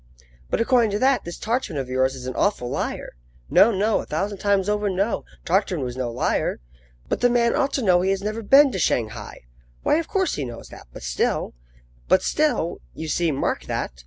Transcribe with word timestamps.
"But 0.49 0.59
according 0.59 0.89
to 0.93 0.97
that, 0.99 1.25
this 1.25 1.37
Tartarin 1.37 1.77
of 1.77 1.87
yours 1.87 2.15
is 2.15 2.25
an 2.25 2.33
awful 2.33 2.67
liar." 2.71 3.13
"No, 3.51 3.69
no, 3.71 3.99
a 3.99 4.05
thousand 4.07 4.39
times 4.39 4.67
over, 4.67 4.89
no! 4.89 5.25
Tartarin 5.45 5.83
was 5.83 5.95
no 5.95 6.09
liar." 6.09 6.59
"But 7.07 7.21
the 7.21 7.29
man 7.29 7.55
ought 7.55 7.71
to 7.73 7.83
know 7.83 7.99
that 7.99 8.05
he 8.05 8.09
has 8.09 8.23
never 8.23 8.41
been 8.41 8.71
to 8.71 8.79
Shanghai" 8.79 9.41
"Why, 9.83 9.97
of 9.97 10.07
course, 10.07 10.33
he 10.33 10.43
knows 10.43 10.69
that; 10.69 10.87
but 10.91 11.03
still" 11.03 11.53
"But 12.07 12.23
still," 12.23 12.79
you 12.95 13.07
see 13.09 13.31
mark 13.31 13.65
that! 13.65 13.91